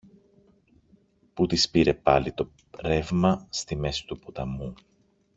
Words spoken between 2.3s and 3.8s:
το ρεύμα στη